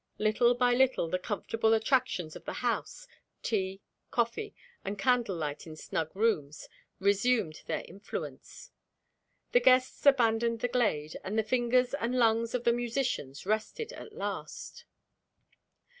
[0.17, 3.07] Little by little the comfortable attractions of the house
[3.43, 6.67] tea, coffee, and candle light in snug rooms
[6.99, 8.71] resumed their influence.
[9.51, 14.13] The guests abandoned the glade; and the fingers and lungs of the musicians rested at
[14.13, 14.85] last.